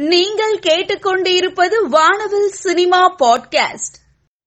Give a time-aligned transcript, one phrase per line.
[0.00, 3.96] நீங்கள் கேட்டுக்கொண்டிருப்பது வானவில் சினிமா பாட்காஸ்ட்.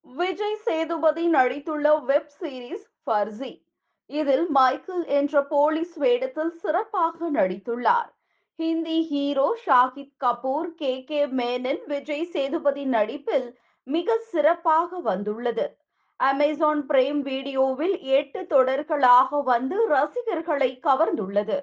[0.01, 3.61] விஜய் சேதுபதி நடித்துள்ள வெப் சீரிஸ் ஃபர்சி
[4.05, 8.09] இதில் மைக்கேல் என்ற போலீஸ் வேடத்தில் சிறப்பாக நடித்துள்ளார்.
[8.57, 11.03] Hindi hero Shahid Kapoor K.
[11.03, 11.27] K.
[11.27, 15.77] Menon Vijay Sethupathi நடிப்பில் மிக சிறப்பாக வந்துள்ளது.
[16.15, 21.59] அமேசான் பிரேம் வீடியோவில் எட்டு தொடர்களாக வந்து ரசிகர்களை கவர்ந்துள்ளது.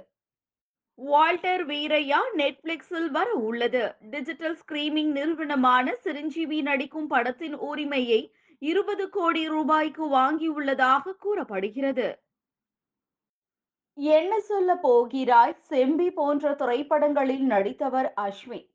[1.00, 3.94] வால்டர் வீரையா நெட்ஃபிளிக்ஸில் வர உள்ளது.
[4.00, 12.22] டிஜிட்டல் ஸ்கிரீமிங் நிறுவனமான சிரஞ்சீவி நடிக்கும் படத்தின் உரிமையை இருபது கோடி ரூபாய்க்கு வாங்கியுள்ளதாக கூறப்படுகிறது.
[13.94, 15.54] என்ன சொல்ல போகிறாய்?
[15.68, 18.66] செம்பி போன்ற திரைப்படங்களில் நடித்தவர் அஸ்வின்.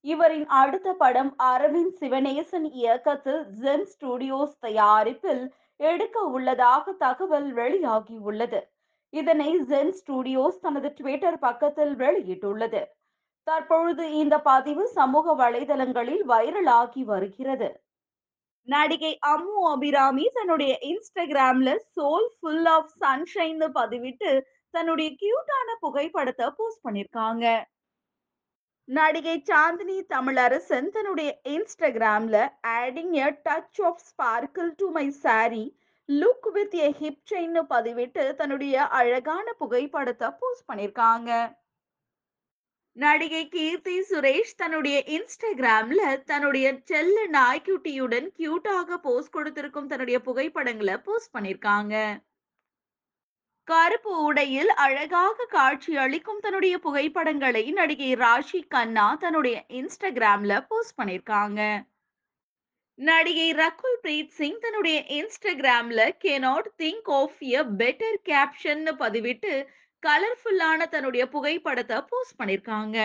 [0.00, 8.60] இவரின் அடுத்த படம் அரவிந்த் சிவநேசன் இயக்கத்தில் ஜென் ஸ்டுடியோஸ் தயாரிப்பில் எடுக்க உள்ளதாக தகவல் வெளியாகியுள்ளது.
[9.20, 12.82] இதனை ஜென் ஸ்டுடியோஸ் தனது ட்விட்டர் பக்கத்தில் வெளியிட்டுள்ளது.
[13.46, 17.68] தற்பொழுது இந்த பதிவு சமூக வலைதளங்களில் வைரலாகி வருகிறது.
[18.68, 24.30] நடிகை அம்மு அபிராமி தன்னுடைய இன்ஸ்டாகிராம்ல சோல் ஃபுல் ஆஃப் சன்ஷைன் பதிவிட்டு
[24.74, 27.44] தன்னுடைய கியூட்டான புகைப்படத்தை போஸ்ட் பண்ணிருக்காங்க.
[28.88, 32.36] நடிகை சாந்தினி தமிழரசன் தன்னுடைய இன்ஸ்டாகிராம்ல
[32.74, 35.64] adding a touch of sparkle to my sari
[36.08, 41.30] look with a hip chain பதிவிட்டு தன்னுடைய அழகான புகைப்படத்தை போஸ்ட் பண்ணிருக்காங்க.
[42.92, 52.22] நடிகை கீர்த்தி சுரேஷ் தன்னுடைய இன்ஸ்டாகிராம்ல தன்னுடைய செல்ல நாய்க்குட்டியுடன் கியூட்டாக போஸ்ட் கொடுத்திருக்கும் தன்னுடைய புகைப்படங்களை போஸ்ட் பண்ணிருக்காங்க.
[53.64, 61.60] கருப்பு உடையில் அழகாக காட்சி அளிக்கும் தன்னுடைய புகைப்படங்களை நடிகை ராஷி கண்ணா தன்னுடைய இன்ஸ்டாகிராம்ல போஸ்ட் பண்ணிருக்காங்க.
[62.98, 69.52] நடிகை ரகுல் பிரீத் சிங் தன்னுடைய இன்ஸ்டாகிராம்ல cannot think of a better caption பதிவிட்டு
[70.02, 72.96] கலர்ஃபுல்லான தன்னுடைய புகைப்படத்தை போஸ்ட் பண்ணிருக்காங்க.